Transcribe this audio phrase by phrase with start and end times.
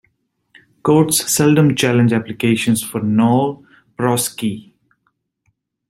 [0.81, 3.63] Courts seldom challenge applications for "nolle
[3.95, 4.73] prosequi".